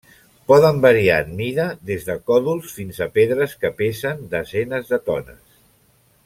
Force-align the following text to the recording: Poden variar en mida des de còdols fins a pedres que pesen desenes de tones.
Poden 0.51 0.77
variar 0.85 1.17
en 1.25 1.35
mida 1.41 1.65
des 1.89 2.07
de 2.07 2.15
còdols 2.31 2.73
fins 2.79 3.03
a 3.07 3.09
pedres 3.19 3.55
que 3.65 3.73
pesen 3.83 4.25
desenes 4.33 4.91
de 4.95 5.01
tones. 5.13 5.47